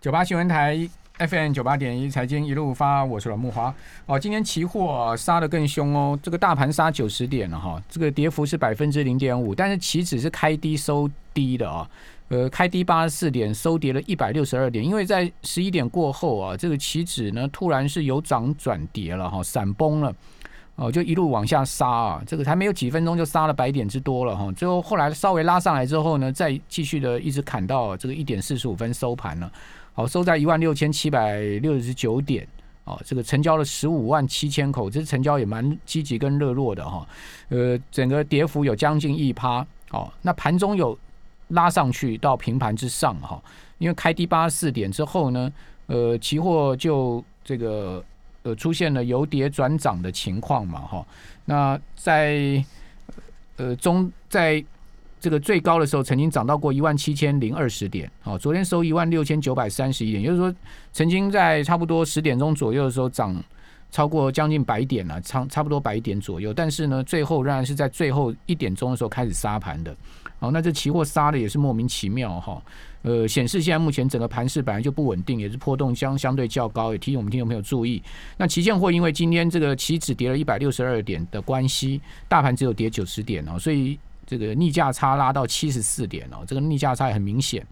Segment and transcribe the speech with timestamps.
[0.00, 3.74] 九八新闻台 FM 九八点一财经一路发，我是阮木华。
[4.06, 11.86] 哦，今天期货杀的更凶哦，这个大盘杀九十点了哈，这个跌幅是百分之零点五，但是期指是开低收低的啊，
[12.28, 20.10] 呃，开低八十四点，收跌了一百六十二点，因为在十一点过后啊，这个期指呢突然是由涨转跌了哈，闪崩了。
[20.76, 24.50] 哦，就一路往下杀啊，这个还没有几分钟就杀了百点之多了哈。
[24.52, 29.52] 最后后来稍微拉上来之后呢，再继续的一直砍到这个一点四十五分收盘了。
[29.92, 32.46] 好，收在一万六千七百六十九点。
[32.84, 37.06] 哦，这个成交了十五万七千口，这成交也蛮积极跟热络的哈。
[37.48, 39.66] 呃，整个跌幅有将近一趴。
[39.90, 40.98] 哦，那盘中有
[41.48, 43.42] 拉上去到平盘之上哈，
[43.78, 45.52] 因为开低八十四点之后呢，
[45.86, 48.04] 呃，期货就这个。
[48.42, 51.06] 呃，出现了由跌转涨的情况嘛，哈，
[51.44, 52.64] 那在
[53.58, 54.64] 呃中在
[55.20, 60.54] 这个最高的时候，曾经涨到过一万七千零二十点，好，昨天收一万六千九百三十一点，也就是说，
[60.92, 63.36] 曾经在差不多十点钟左右的时候涨
[63.90, 69.94] 超过将近百点了，差差不多百点左右，但是呢，最后仍然是在最后一点钟的时候开始杀盘的。
[70.38, 72.62] 好，那这期货杀的也是莫名其妙哈，
[73.02, 78.02] 呃，显示现在目前整个盘势本来就不稳定，也是波动相相对较高，也提醒我们听众朋友注意。
[78.38, 83.98] 那期现货因为今天这个期指跌了一百六十二点的关系，大盘只有跌九十点哦，所以
[84.38, 87.66] 这个逆价差拉到七十四点哦，这个逆价差也很明显。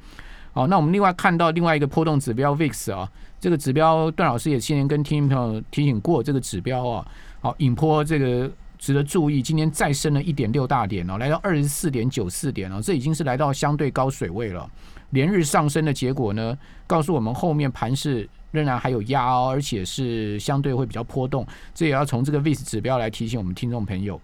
[0.53, 7.06] 好，那我们另外看到另外一个波动指标 VIX 啊，这个指标段老师也先前跟听众朋友提醒过，这个指标啊，
[7.41, 8.51] 好引波这个。
[8.81, 14.70] 值得注意，今天再升了一点六大点哦，来到二十四点九四点哦，这已经是来到相对高水位了。
[15.11, 21.45] 连日上升的结果呢，告诉我们后面盘势仍然还有压哦，而且是相对会比较波动。
[21.75, 24.20] 这也要从这个 VIX 指标来提醒我们听众朋友。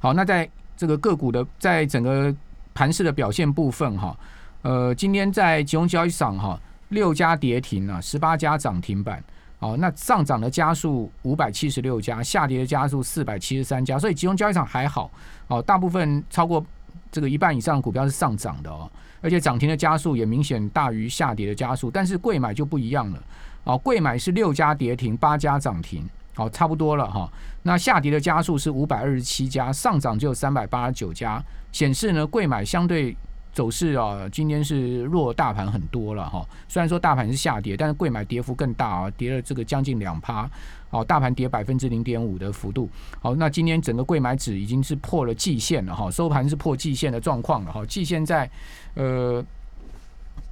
[0.00, 2.34] 好，那在这个个股的在整个
[2.74, 4.18] 盘势的表现部分哈，
[4.62, 6.60] 呃，今天在集中交易场哈，
[6.90, 9.22] 六家跌停啊，十八家涨停板。
[9.58, 15.10] 哦，那上涨的家数五百七十六家，下跌的家数四百七十三家，所以集中交易场还好。
[15.48, 16.62] 哦，大部分超过
[17.10, 18.88] 这个一半以上的股票是上涨的哦，
[19.22, 21.90] 而且涨停的家数也明显大于下跌的家数。
[21.90, 23.22] 但是贵买就不一样了。
[23.64, 27.28] 哦，贵买是六家跌停，八家涨停，好，差不多了哈。
[27.64, 31.42] 那下跌的家数是五百二十七家，上涨只有三百八十九家，
[31.72, 33.16] 显示呢贵买相对。
[33.56, 36.46] 走势啊，今天是弱大盘很多了哈。
[36.68, 40.46] 虽然说大盘是下跌，但是贵买跌幅更大啊，跌了这个将近两趴。
[40.90, 42.86] 好，大盘跌百分之零点五的幅度。
[43.18, 47.82] 好，那今天整个贵买指已经是破了季线了哈，收盘是破季线的状况了哈。
[47.86, 48.46] 季线在
[48.92, 49.42] 呃，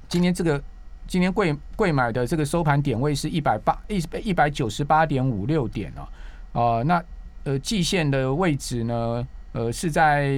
[0.09, 0.59] 今天这个
[1.07, 6.07] 今天贵贵买的这个收盘点位是一百八一一百九十八点五六点啊。
[6.53, 7.03] 啊，那
[7.43, 10.29] 呃季线的位置呢，呃是在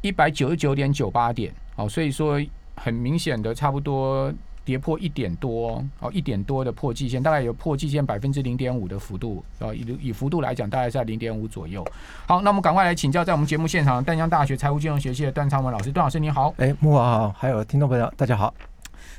[0.00, 1.52] 一百九十九点九八点。
[1.74, 2.40] 好，所以说
[2.76, 4.32] 很明显的，差不多
[4.64, 11.84] 跌破一点多，哦，一点多的破季线，大概有破季线百分之零点五的幅度，啊，以以幅度来讲，大概在零点五左右。
[12.26, 16.54] 好，那我们赶快来请教，在我们节目现场，淡江大学财务金融学系的段昌文老师，段老师你好。
[16.56, 18.54] 哎，木华好，还有听众朋友大家好。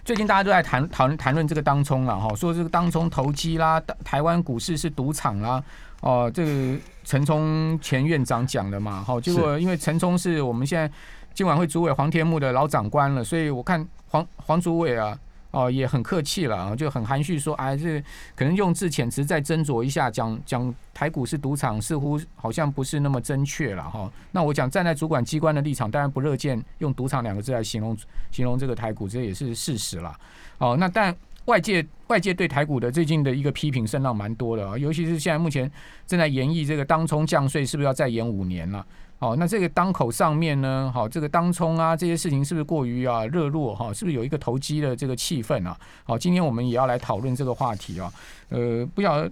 [0.07, 5.61] 最近大家都在谈谈谈论这个当冲了哈，说这个当冲投机啦，台湾股市是赌场啦，
[5.99, 10.89] 哦，这个陈冲前院长讲的嘛，好，结果因为陈冲是我们现在。
[11.33, 15.15] 今晚会主委黄天木的老长官了，所以我看黄黄主委啊，
[15.57, 17.99] 哦也很客气了啊，就很含蓄说，哎，这
[18.35, 24.11] 可能用字遣词再斟酌一下，讲讲台股是赌场，似乎好像不是那么正确了哈。
[24.31, 27.97] 那我讲站在主管机关的立场，当然不乐见用赌场两个字来形容
[28.29, 30.15] 形容这个台股，这也是事实了。
[30.59, 35.71] 哦，那但外界外界对台股的最近的一个批评声浪蛮多的啊，尤其是现在目前
[36.05, 38.85] 正在研议这个当冲降税是不是要再延五年了。
[39.19, 40.91] 好，那这个当口上面呢？
[40.93, 43.91] 好，这个当冲啊，这些事情是不是过于啊热络哈？
[43.91, 45.75] 是不是有一个投机的这个气氛啊？
[46.03, 48.13] 好，今天我们也要来讨论这个话题啊。
[48.49, 49.31] 呃，不晓得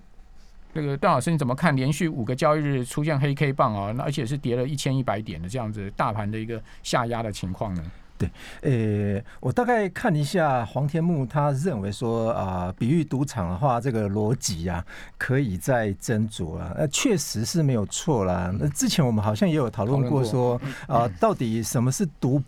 [0.73, 1.75] 那个段老师你怎么看？
[1.75, 7.83] 连续五个交易日出现黑 K 棒啊，那而且是跌了一千一百点的这样子大盘的一个下压的情况呢？
[8.17, 8.31] 对，
[8.61, 14.85] 呃，我大概看一下黄天木，他认为说啊，比喻赌场的话，这个逻辑啊，
[15.17, 16.73] 可以再斟酌啊。
[16.77, 18.53] 那确实是没有错啦。
[18.57, 22.41] 那之前我们好像也有讨论过说啊，到底什么是赌，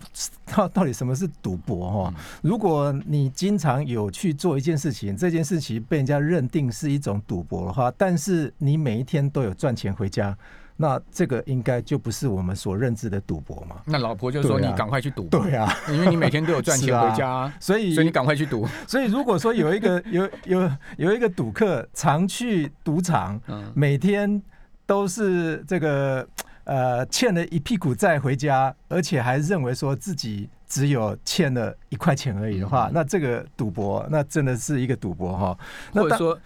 [0.55, 2.13] 到 到底什么是赌博哈？
[2.41, 10.37] 如果你经常有去做一件事情，这件事情被人家认定是一种赌博的话，但是你每一天都有赚钱回家。
[10.79, 13.77] 那这个应该就不是我们所认知的赌博嘛？
[13.85, 18.67] 那老婆就说你赶快去赌，对啊，因为你每天都有赚钱 回家，所以所以你赶快去赌。
[18.87, 23.41] 所以如果说有一个 有有有一个赌客常去赌场，
[23.73, 24.39] 每天
[24.85, 26.27] 都是这个
[26.65, 35.57] 呃欠了一屁股债回家，而且还认为说自己只有欠了一块钱而已的话，那这个赌博，那真的是一个赌博哈。
[35.91, 36.39] 或者说，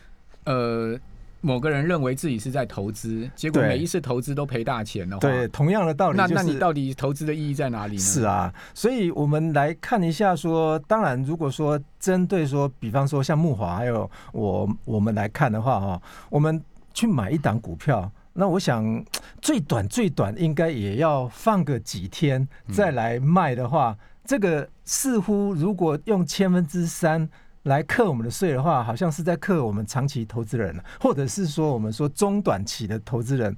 [0.45, 0.98] 呃。
[1.41, 7.99] 某个人认为自己是在投资，结果每一次投资都赔大钱的话，对，同样的道理，那那你到底投资的意义在哪里呢？
[7.99, 16.61] 是啊，所以我们来看一下，说，当然，如果说针对说，比方说像木华还有我，我们来看的话，哈，我们
[16.93, 19.03] 去买一档股票，那我想
[19.41, 27.27] 最短最短应该也要放个几天再来卖的话，这个似乎如果用千分之三。
[27.63, 33.56] 来克我们的税的话，好像是在克我们长期投资人，或者是说我们说中短期的投资人。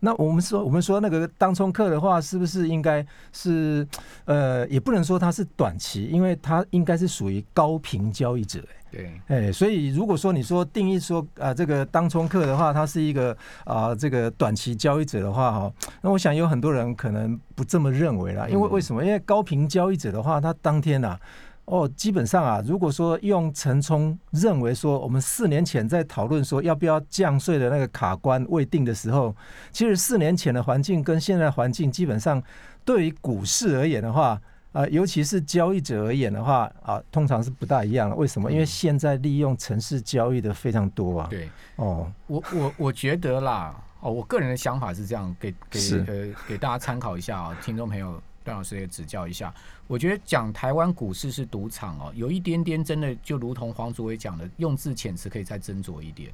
[0.00, 3.86] 那我们说，我们说那个当冲客的话，是不是应该是
[4.26, 8.60] 呃，也不能说它是短期，因为它应该是属于高频交易者。
[8.90, 13.34] 对，哎，所以如果说你说定义说啊，这个当冲客的话，他是一个
[13.64, 15.72] 啊这个短期交易者的话，哈，
[16.02, 18.46] 那我想有很多人可能不这么认为啦。
[18.46, 19.02] 因为为什么？
[19.02, 21.18] 因为高频交易者的话，他当天呐。
[21.66, 29.34] 哦，基本上啊，如果说用陈冲认为说，我们四年前在讨论说要不要降税的那个卡关未定的时候，
[29.72, 32.42] 其实四年前的环境跟现在环境基本上
[32.84, 34.38] 对于股市而言的话，
[34.72, 38.16] 啊，尤其是交易者而言的话，啊，通常是不大一样的。
[38.16, 38.52] 为什么？
[38.52, 41.26] 因为现在利用城市交易的非常多啊。
[41.30, 48.20] 对，哦，我我我觉得啦，哦，我个人的想法是这样，给给呃给大家参考一下啊，听众朋友。
[48.44, 49.52] 段老师也指教一下，
[49.86, 56.30] 我觉得讲台湾股市是赌场哦，有一点点真的就如同黄祖伟讲的，用字遣词可以再斟酌一点。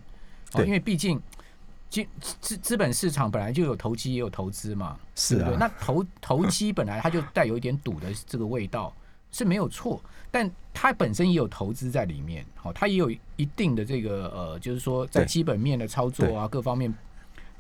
[0.53, 1.23] 哦，因为毕竟
[1.89, 2.05] 资
[2.41, 5.57] 资资本市场本来就有投机也有投资嘛，是啊。
[5.59, 8.93] 那投投机本来它就带有一点赌的这个味道
[9.31, 16.93] 是没有错，但它本身也有投资在里面，好，它也有一定的这个呃，就是说在基本面的操作啊各方面。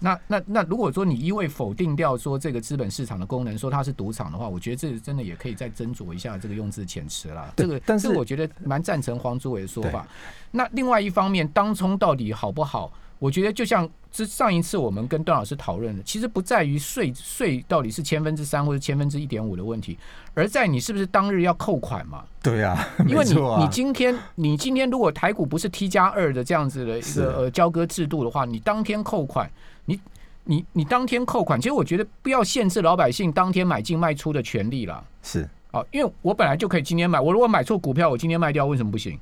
[0.02, 7.52] 那那那，如果说你一味否定掉说这个资本市场的功能，说它是赌场的话，我觉得这真的也可以再斟酌一下这个用字遣词了。
[7.56, 10.08] 这个，但是我觉得蛮赞成黄祖伟的说法。
[10.50, 12.90] 那另外一方面，当冲到底好不好？
[13.18, 19.98] 我觉得就像这上一次我们跟段老师讨论的，其实不在于税税到底是千分之三或者千分之一点五的问题，
[20.32, 22.24] 而在你是不是当日要扣款嘛？
[22.42, 29.50] 对啊，因为你你今天你今天如果台股不是 T 加二的这样子的一个呃交割制度的话，你当天扣款。
[29.90, 30.00] 你
[30.44, 35.04] 你你当天扣款，其实我觉得不要限制老百姓当天买进卖出的权利了。
[35.22, 39.18] 是哦，因为我本来就可以今天买，我如果买错股票，我今天卖掉，为什么不行？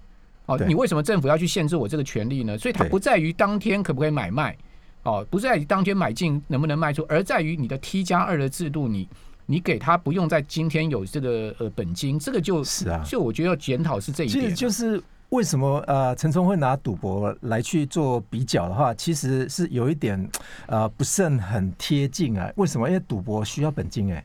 [0.46, 2.56] 哦，你为什么政府要去限制我这个权利呢？
[2.56, 4.56] 所以它不在于当天可不可以买卖，
[5.02, 9.06] 哦，不在于当天买进能不能卖出，而在于你的 T 加二的制度，你
[9.44, 15.02] 你给他不用在今天有这个呃本金，这个就是啊，就我觉得要检讨是这一点，就是。
[15.30, 20.28] 为什么呃陈冲会拿赌博来去做比较的话，其实是有一点
[20.66, 22.50] 呃不甚很贴近啊？
[22.56, 22.88] 为什么？
[22.88, 24.24] 因为赌博需要本金哎，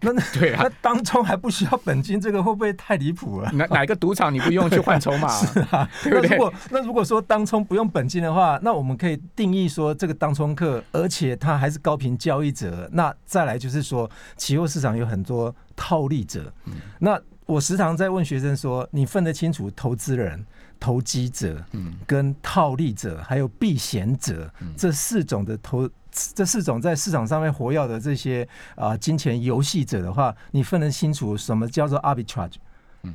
[0.00, 3.50] 那对啊，那当中还不需要本金，这个会不会太离谱了？
[3.50, 5.28] 哪哪个赌场你不用去换筹码？
[5.34, 12.88] 是啊，那如果那如果说当冲不用本金的话，那我们可以定义说这个当冲客，而且他还是高频交易者。
[12.92, 16.52] 那再来就是说，期货市场有很多套利者，
[17.00, 17.20] 那。
[17.46, 20.44] 我时常在问学生说：“你分得清楚投资人、
[20.80, 32.54] 投机者、嗯跟套利者，还有避险者这四种的投这四种在市场上面活跃的这些啊金钱游戏者的话，你分得清楚什么叫做 arbitrage？”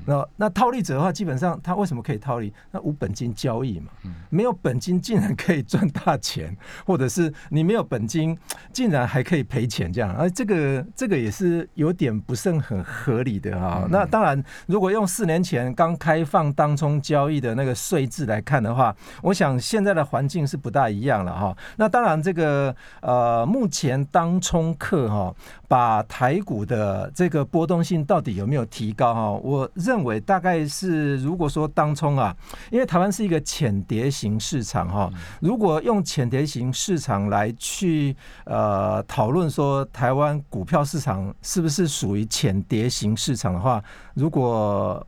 [0.05, 2.53] 那那套利者的话，基本上他为什么可以套利？
[2.71, 3.91] 那无本金交易嘛，
[4.29, 6.55] 没有本金竟然可以赚大钱，
[6.85, 8.37] 或者是你没有本金，
[8.71, 13.85] 竟然还可以赔钱这样，而这个这个也是有点不是很合理的哈。
[13.89, 21.55] 那当然，如果用四年前刚开放当冲交易的那个税制来看的话，我想现在的环境是不大一样了哈。
[21.77, 25.33] 那当然，这个呃，目前当冲客哈，
[25.67, 29.31] 把台股的这个波动性到底有没有提高哈？
[29.31, 29.69] 我。
[29.83, 32.35] 认为大概是，如果说当冲啊，
[32.71, 43.83] 因为台湾是一个浅碟型市场哈，如果用浅碟型市场来去呃讨论说台湾股票市场是不是属于浅碟型市场的话，
[44.13, 45.05] 如果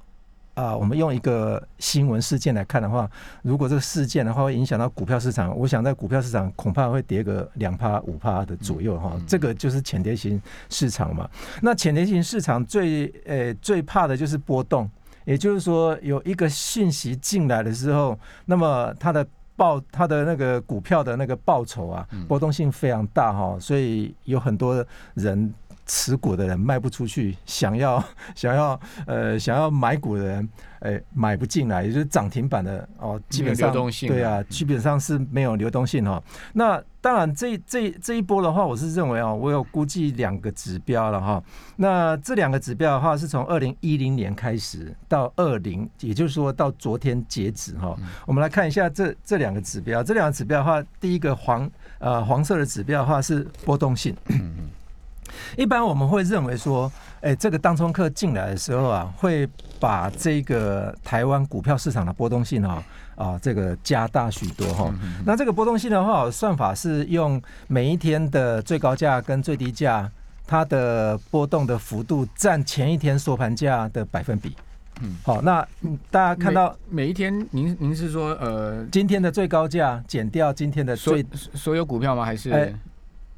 [0.53, 3.09] 啊我们用一个新闻事件来看的话，
[3.41, 11.29] 如果这个事件的话会影响到股票市场，我想在股票市场恐怕会跌个两趴五趴的左右哈，这个就是浅跌型市场嘛。
[11.61, 14.89] 那浅跌型市场最呃最怕的就是波动，
[15.25, 25.53] 也就是说有一个信息进来的时候，那么它的报它的那个股票的那个报酬啊波动性非常大哈，所以有很多人。
[25.85, 28.03] 持股的人卖不出去，想要
[28.35, 30.49] 想要呃想要买股的人，
[30.79, 36.21] 哎买不进来，也就是涨停板的哦，基本上流动性对啊，基本上是没有流动性哈。
[36.53, 41.43] 那当然这这这一波的话，我是认为哦，我有估计两个指标了哈。
[41.75, 47.93] 那这两个指标的话，是从二零一零年开始到二零，也就是说到昨天截止哈。
[48.25, 54.15] 我们来看一下这这两个指标，这两个指标的话，第一个黄呃黄色的指标的话是波动性。
[55.57, 59.47] 一般我们会认为说，哎，这个当冲客进来的时候啊，会
[59.79, 62.83] 把这个台湾股票市场的波动性啊
[63.15, 64.93] 啊这个加大许多哈。
[65.25, 70.09] 那这个波动性的话，算法是用每一天的最高价跟最低价，
[70.45, 74.55] 它的波动的幅度占前一天收盘价的百分比。
[75.01, 75.65] 嗯，好，那
[76.11, 82.23] 大家看到每一天，您您是说呃，今天的最高价减掉今天的最所有股票吗？
[82.23, 82.75] 还是？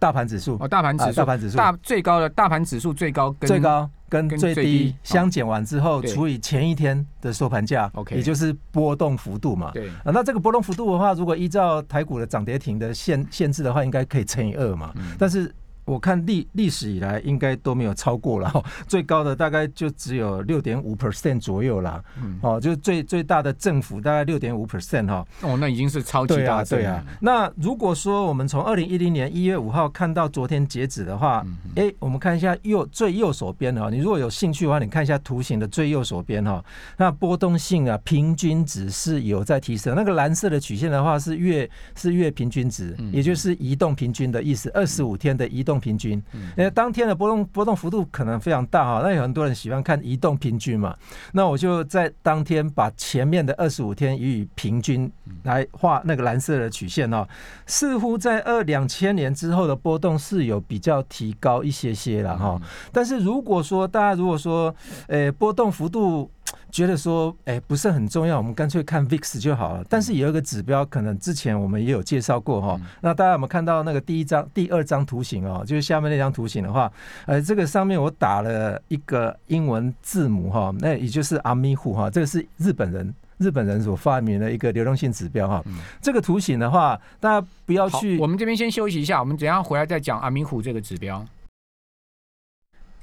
[0.05, 0.55] 大盘指数。
[0.59, 1.57] 哦，大盘指数，大盘指数。
[1.57, 9.71] 大最高的大盘指数最高跟最高跟最低相减完之后，除以前一天的收盘价，OK，也就是波动幅度嘛。
[9.73, 9.89] 对。
[10.03, 14.93] 啊，那这个波动幅度的话，如果依照台股的涨跌停的限限制的话，应该可以乘以二嘛。
[15.17, 15.51] 但是
[15.85, 18.51] 我看历历史以来应该都没有超过了，
[18.87, 22.03] 最高的大概就只有六点五 percent 左右啦。
[22.41, 25.25] 哦，就是最最大的政府大概六点五 percent 哈。
[25.41, 27.05] 哦，那已经是超级大对啊。
[27.21, 36.65] 那如果说我们从二零一零年一月五号看到昨天截止的话，哎，我们看一下右最右手边哈，你如果有兴趣的话，你看一下图形的最右手边哈，
[36.97, 39.95] 那波动性啊平均值是有在提升。
[39.95, 45.74] 那个蓝色的曲线的话是月是月平均值，也就是移动平均的意思，二十五天的移动。
[45.79, 46.21] 平均，
[46.57, 50.95] 因为当天的波动波动幅度可能非常大哈，那有很多人喜欢看移动平均嘛，
[51.33, 55.11] 那我就在当天把前面的二十五天予以平均
[55.43, 57.27] 来画那个蓝色的曲线哦，
[57.65, 62.59] 似乎在二两千年之后的波动是有比较提高一些些了哈，
[62.91, 64.73] 但是如果说大家如果说，
[65.07, 66.29] 呃，波动幅度。
[66.71, 69.83] 觉得说，哎，不是很重要，我们干脆看 VIX 就好了。
[69.89, 72.79] 但是有一个指标，可能之前我们也有介绍过哈。
[73.01, 75.63] 那大家有没有看到那个第一张、第二张图形哦？
[75.65, 76.91] 就是下面那张图形的话，
[77.25, 85.63] 呃，这个上面我打了一个英文字母哈，那也就是阿米虎哈，这个是日本人日本人所发明的一个流动性指标哈。
[86.01, 88.17] 这个图形的话，大家不要去。
[88.19, 91.25] 我们这边先休息一下，我们等下回来再讲阿弥虎这个指标。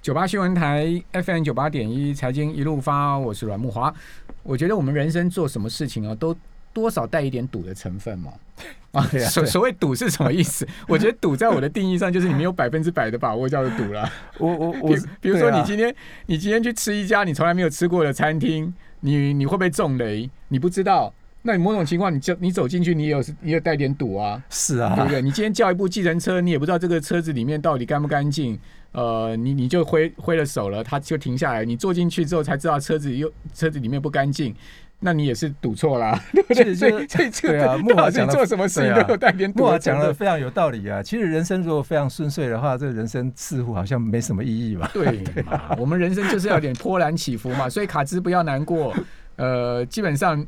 [0.02, 3.94] 九八新闻台 FM 九八点一财经一路发，我是阮木华。
[4.42, 6.36] 我觉得我们人生做什么事情啊，都
[6.72, 8.32] 多少带一点赌的成分嘛。
[8.90, 10.66] 啊，所所谓赌是什么意思？
[10.88, 14.10] 我觉得赌在我的定义上，就是你没有 百分之百的把握叫做赌了。
[14.38, 15.94] 我我我，比如说你今天
[16.26, 20.28] 你今天去吃一家你从来没有吃过的餐厅，你你会不会中雷？
[20.48, 21.14] 你不知道。
[21.44, 24.42] 那你某种情况，你就你走进去，你也有你有带点赌啊？
[24.50, 25.22] 是啊，对不对？
[25.22, 28.58] 你今天叫一部计程车，你也不知道这个车子里面到底干不干净。
[28.92, 31.64] 呃，你你就挥挥了手了，他就停下来。
[31.64, 34.54] 你坐进去之后才知道车子又车子里面不干净，
[35.00, 36.74] 那你也是赌错了， 对不对？
[36.74, 39.60] 所以这对啊， 木华讲做什么事情都有带点赌。
[39.60, 41.02] 木华讲的非常有道理啊。
[41.02, 44.90] 其实人生如果非常顺遂的话，这人生似乎好像没什么意义吧。
[44.92, 47.70] 对嘛， 我们人生就是要点波澜起伏嘛。
[47.70, 48.94] 所以卡兹不要难过，
[49.36, 50.46] 呃，基本上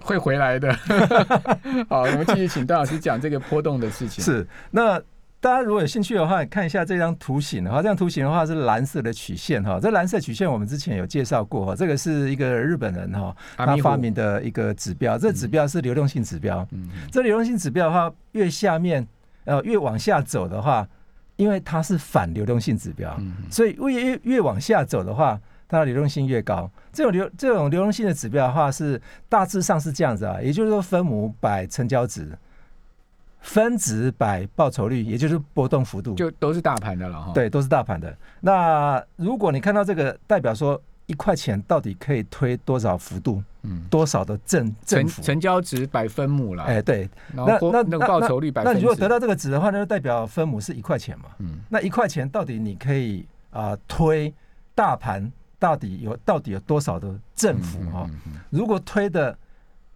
[0.00, 0.72] 会回来的。
[1.88, 4.24] 好，我们继续请段老师讲这个波动的事情。
[4.24, 5.00] 是那。
[5.42, 9.80] 大家如果有兴趣的话，看一下这张图形的话，这张图形的话是蓝色的曲线哈。
[9.82, 16.64] 这蓝色曲线我们之前有介绍过哈，这个是一个日本人哈他发明的一个指标，这指标是流动性指标。
[16.70, 19.04] 嗯，这流动性指标的话，越下面
[19.44, 20.86] 呃越往下走的话，
[21.34, 23.20] 因为它是反流动性指标，
[23.50, 26.70] 所以越越越往下走的话，它的流动性越高。
[26.92, 32.30] 这种流这种流动性的指标的话是大致上是这样子啊，也就是说分母百成交值。
[33.42, 37.32] 分子百报酬率，也就是波动幅度，就都是大盘的了哈。
[37.34, 38.16] 对，都是大盘的。
[38.40, 43.42] 那如果你看到这个，代表说一块钱到底可以推多少幅度？
[43.62, 46.62] 嗯，多少的正正成成交值百分母了。
[46.62, 47.10] 哎，对。
[47.32, 51.26] 那那那个报酬率百分，那你如果得到这个值的话，那就代表分母是一块钱嘛。
[51.38, 51.58] 嗯。
[51.68, 54.32] 那一块钱到底你可以啊推
[54.74, 58.08] 大盘到底有到底有多少的正幅哈？
[58.50, 59.36] 如果推的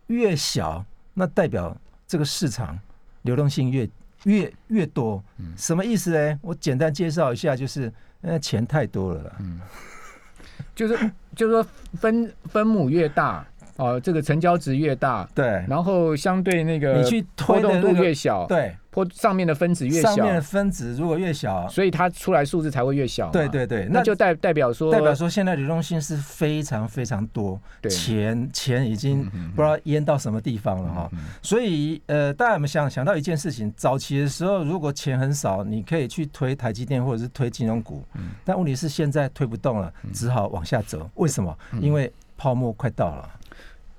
[0.08, 0.84] 越小，
[1.14, 1.76] 那代表
[2.08, 2.76] 这个市场。
[3.26, 3.86] 流动性越
[4.24, 5.22] 越越多，
[5.56, 6.38] 什么意思呢？
[6.40, 7.92] 我简单介绍一下，就是
[8.22, 9.60] 呃钱太多了，嗯，
[10.74, 11.66] 就是就是说
[12.00, 23.32] 分分母越大，哦，这个成交值越大，对，然后相对那个你去波动度越小，对，坡上面的分子越小上面，的分子如果越小，所以它出来数字才会越小嘛。
[23.32, 31.08] 对对对，那就代代表说，代表说现在流动性是非常非常多，对钱钱已经不知道淹到什么地方了哈。
[31.12, 33.72] 嗯所以呃，大家有没有想想到一件事情？
[33.76, 41.08] 早期的时候，如果钱很少，你可以去推台积电或者是推金融股，嗯但问题是现在推不动了，只好往下走。
[41.16, 41.56] 为什么？
[41.72, 43.30] 嗯因为泡沫快到了。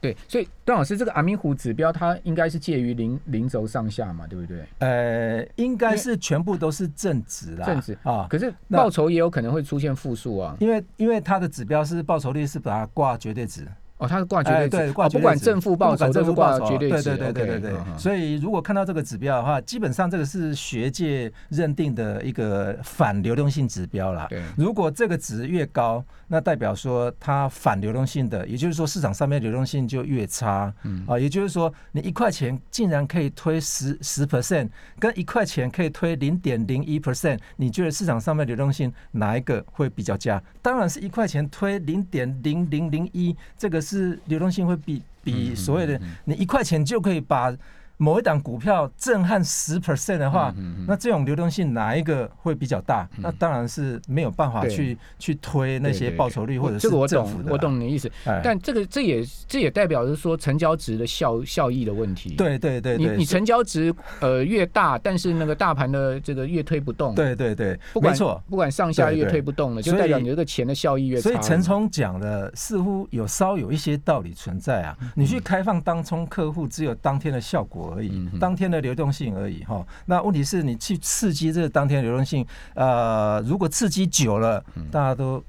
[0.08, 4.66] 对，所以段老师，这个阿明湖指标它应该是介于零零轴上下嘛，对不对？
[4.80, 8.28] 呃，应该是全部都是正值啦，正值啊。
[8.30, 10.56] 可是报酬也有可能会出现负数啊。
[10.60, 17.04] 因为因为它的指标是报酬率是把它挂绝对值，哦，它是挂绝对值，哎对，挂哦不管正负报酬不管都是挂正负报酬绝对值。
[17.04, 17.80] 对对对对对对。
[17.88, 24.28] 嗯所以如果看到这个指标的话，基本上这个是学界认定的一个反流动性指标啦。
[24.30, 30.72] 对如果这个值越高，那代表说它反流动性的，也就是说市场上面流动性就越差。
[30.84, 40.42] 嗯啊，也就是说你一块钱竟然可以推十十 percent，跟一块钱可以推零点零一 percent，你觉得市场上面流动性哪一个会比较佳？
[40.62, 47.56] 当然是一块钱推零点零零零一，这个是流动性会比比嗯所谓的你一块钱就可以把
[47.98, 50.54] 某一档股票震撼十 percent 的话，
[50.88, 53.08] 那这种流动性哪一个会比较大？
[53.18, 57.44] 那当然是没有办法去去推那些报酬率或者是这个我懂。
[57.50, 58.12] 我懂你的意思。
[58.26, 68.42] 哎，但这个这也这也代表着说成交值的效效益的问题。，对对对对，你你成交值呃越大，但是那个大盘的这个越推不动。，对对对，不管没错。
[68.50, 71.20] 不管上下越推不动了，就代表你这个钱的效益越。
[71.20, 74.96] 所以陈冲讲的似乎有稍有一些道理存在啊。
[75.16, 79.86] 你去开放当冲客户，只有当天的效果而已嗯，当天的流动性而已哈。
[80.06, 85.44] 那问题是你去刺激这个当天的流动性，呃，如果刺激久了，大家都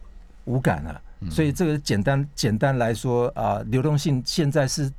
[0.45, 1.01] 无感了。
[1.31, 4.91] 所以这个简单简单来说啊、流动性现在是。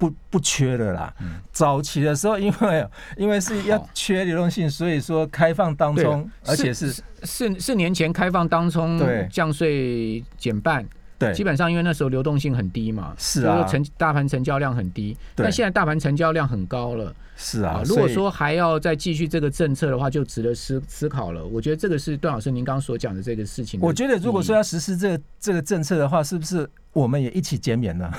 [0.00, 1.12] 不不缺的啦，
[1.50, 6.04] 早期的时候，因为因为是要缺流动性，所以说开放当对。
[6.04, 6.92] 冲，而且是
[7.24, 9.26] 四四年前开放当中对。
[9.28, 10.86] 降税减半，
[11.18, 17.82] 对基本上因为那时候流动性很低嘛，是啊成大盘成交量很低，对但现在大盘成交量很高了是啊。
[17.84, 21.44] 如果说还要再继续这个政策的话，就值得思思考了。
[21.44, 23.80] 我觉得这个是段老师您刚刚所讲的这个事情。
[23.80, 28.10] 我觉得如果说要实施这个这个政策的话，是不是我们也一起减免呢？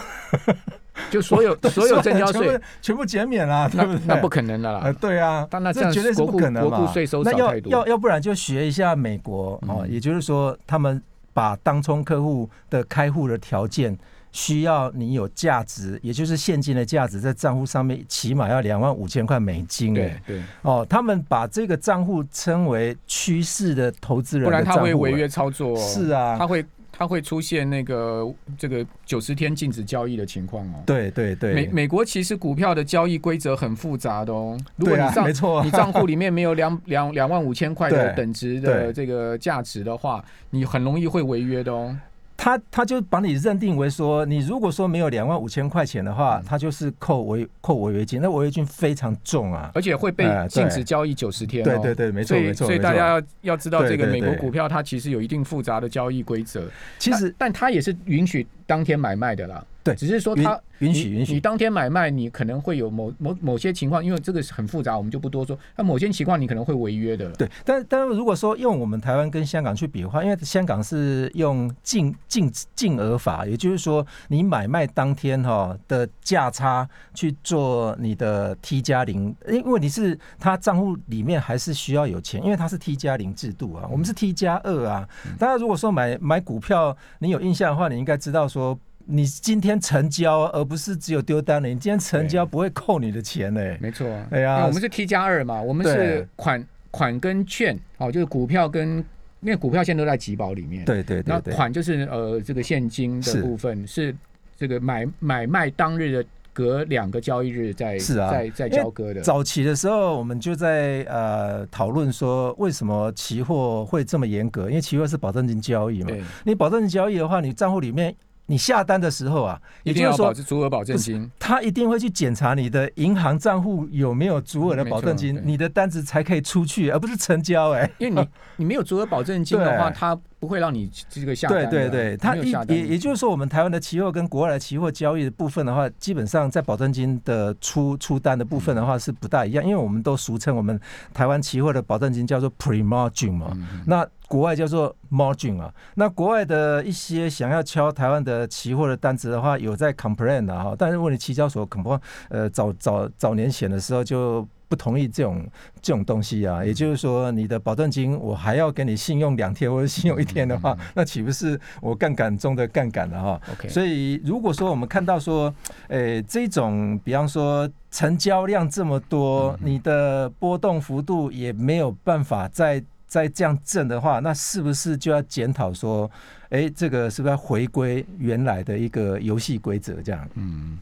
[1.09, 4.01] 就所有 所有增交税部，全部减免啦，对那不对？
[4.05, 4.97] 那不可能的呃，啦。
[4.99, 6.77] 对啊，但那这样绝对是国库不可能嘛。
[6.77, 11.01] 国库税收那要少太多要要不然就学一下美国哦，嗯也就是说他们
[11.33, 13.97] 把当冲客户的开户的条件。
[14.31, 19.91] 需要你有价值，也就是现金的价值，在账户上面起码要两万五千块美金。
[19.91, 25.77] 对哎，对，哦，他们把这个账户称为趋势的投资人不然他会违约操作哦。
[25.79, 30.83] 是啊他会他会出现那个这个九十天禁止交易的情况哦。
[30.85, 34.57] 对对对，美美国其实股票的交易规则很复杂的哦。
[34.75, 41.95] 如果你账、没错 你账户里面没有两两两万五千块的等值的对这个价值的话，你很容易会违约的哦。
[42.41, 49.69] 他他就把你认定为说，你如果说没有两万五千块钱的嗯话，他就是扣违扣违约金，那违约金非常重啊。
[49.73, 56.63] 而且会被禁止交易九十天、哦对对对没错没错所以大家要要知道，这个美国股票它其实有一定复杂的交易规则。
[56.97, 59.61] 其实但但它也是允许当天买卖的啦。
[59.93, 65.57] 对只是说他允允许允许你当天买卖，你可能会有某某某些情况，因为这个是很复杂，我们就不多说。
[65.75, 67.29] 那某些情况你可能会违约的。
[67.33, 85.07] 对，但但如果说用我们台湾跟香港去比的话，因为香港是用净净净额法，也就是说你买卖当天哈的价差去做你的 T 加零，因为你是他账户里面还是需要有钱，因为它是 T 加零制度啊，我们是 T 加二啊。
[85.37, 88.79] 大家如果说买买股票，你有印象的话，你应该知道说。
[89.11, 91.67] 你今天成交，而不是只有丢单了。
[91.67, 98.97] 你今天成交不会扣你的钱嘞、没错，哎呀我们是 T 加二嘛，我们是款款跟券，哦，就是股票跟
[99.41, 101.51] 因为股票现在都在集保里面，，对对那对。
[101.51, 104.15] 那，款就是呃这个现金的部分是
[104.55, 108.29] 这个买买卖当日的隔两个交易日在是啊。
[108.29, 114.69] 在在交割的，早期的时候，我们就在呃讨论说，为什么期货会这么严格？
[114.69, 116.09] 因为期货是保证金交易嘛。
[116.09, 118.13] 对，你保证金交易的话，你账户里面
[118.49, 127.89] 你下单的时候啊，一定要也就是说，保持足额保证金，他一定会去检查你的银行账户有没有足额的保证金你的单子才可以出去，而不是成交、哎。
[127.99, 129.95] 因为你 你没有足额保证金的话，对。
[129.99, 131.69] 它不会让你这个下单的。
[131.69, 132.75] 对对对，它一没有下单。
[132.75, 140.79] 也也就是说，我们台湾的期货跟国外的期货交易的部分的话，基本上在保证金的出出单的部分的话是不大一样，因为我们都俗称我们
[141.13, 143.51] 台湾期货的保证金叫做 pre margin 嘛。
[143.53, 143.83] 嗯。
[143.85, 145.73] 那国外叫做 margin 啊。
[145.95, 150.73] 那国外的一些想要敲台湾的期货的单子的话，有在 complain 的哈。
[150.77, 154.47] 但是问你期交所恐怕呃早早早年前的时候就。
[154.69, 155.43] 不同意这种
[155.81, 165.51] 这种东西啊，也就是说，你的保证金我还要给你信用两天或者信用一天的话，那岂不是我杠杆中的杠杆了哈？OK，所以如果说我们看到说，
[165.87, 176.09] 诶，这种比方说成交量这么多，你的波动幅度也没有办法再再这样挣的话，那是不是就要检讨说，
[176.49, 180.25] 哎，这个是不是要回归原来的一个游戏规则这样？
[180.35, 180.79] 嗯。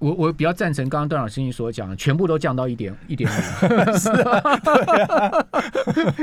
[0.00, 3.32] 我我比较赞成刚刚段老师你所讲，全部都降到一点 一点五，
[3.96, 4.40] 是啊，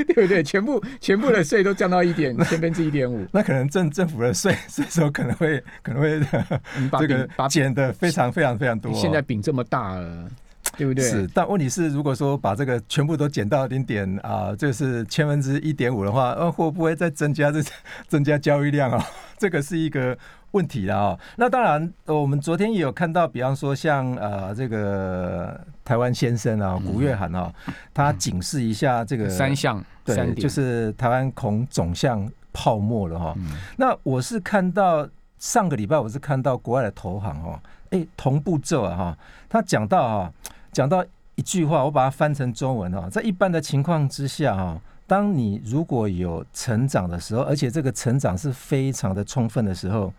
[0.06, 0.40] 对不对？
[0.40, 6.20] 全部全部的税都降到一点千分之一点五，那可能政政府的税税收可能会可能会
[7.00, 8.92] 这个减的非常非常非常多。
[8.92, 10.30] 现在饼这么大了，
[10.76, 11.04] 对不对？
[11.04, 17.62] 是，但问题是，如果说把这个全部都减到零点啊，就是千分之一点五的话，呃，会不会再增加这
[18.08, 19.04] 增加交易量啊？
[19.38, 20.16] 这个是一个。
[20.52, 27.50] 问题了啊，那当然，我们昨天也有看到，比方说像呃这个台湾先生啊，古月涵啊，
[27.94, 33.34] 他警示一下这个三项，对，就是台湾恐总项泡沫了哈。
[33.78, 35.08] 那我是看到
[35.38, 37.58] 上个礼拜，我是看到国外的投行哦，
[37.88, 40.32] 哎，同步骤啊哈，他讲到啊，
[40.72, 41.04] 讲到
[41.36, 50.12] 一句话，我把它翻成中文啊，在一般的情况之下哈，当你如果有成长的时候，而且这个成长是非常的充分的时候。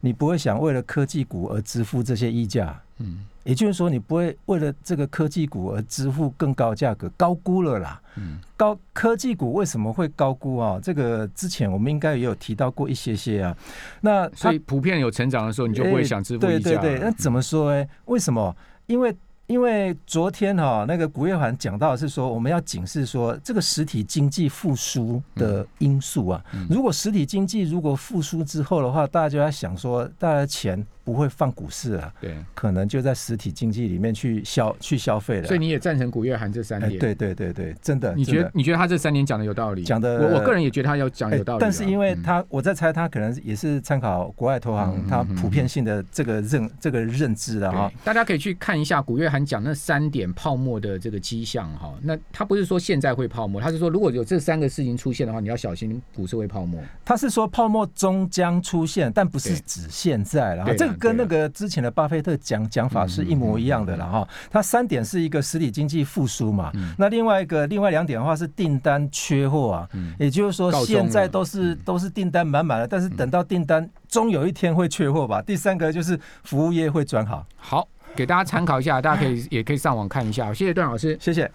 [0.00, 10.78] 你不会想为了科技股而支付这些溢价，嗯，也就是说，你不会为了这个科技股而支付更高价格，高估了啦，嗯，高科技股为什么会高估啊？
[10.80, 13.56] 这个之前我们应该也有提到过一些些啊。
[14.00, 16.70] 那所以普遍有成长的时候，你就不会想支付溢价。
[16.70, 17.84] 对对对，那怎么说呢？
[18.04, 18.54] 为什么？
[18.86, 19.12] 因为
[19.48, 26.44] 因为昨天哈那个古月环讲到是说，我们要警示说这个实体经济复苏的因素啊。
[26.70, 30.86] 如果实体经济如果复苏之后的话，大家就在想说，大家钱。
[31.08, 35.46] 不会放股市了，对，可能就在实体经济里面去消去消费了。
[35.46, 36.98] 所以你也赞成古月涵这三点？
[36.98, 38.14] 对对对对，真的。
[38.14, 39.84] 你觉得你觉得他这三点讲的有道理？
[39.84, 41.60] 讲的，我我个人也觉得他有讲有道理。
[41.62, 47.90] 但是因为他，我在猜他可能也是参考国外投行他普遍性的这个认这个认知的哈。
[48.04, 51.94] 大家可以去看一下古月涵讲那三点泡沫的这个迹象哈。
[52.02, 56.78] 那他不是说现在会泡沫，他是说如果有这三个事情出现的话，你要小心股市会泡沫。
[57.02, 61.78] 他是说泡沫终将出现，但不是指现在然后这个跟那个之前。
[61.78, 75.40] 的巴菲特讲讲法是一模一样的了哈，他三点是一个实体经济复苏嘛，那另外一个另外两点的话是订单缺货啊，也就是说现在都是都是订单满满的，但是等到订单终有一天会缺货吧。
[75.40, 81.46] 第三个就是服务业会转好，好给大家参考一下，大家可以也可以上网看一下，谢谢段老师，谢谢。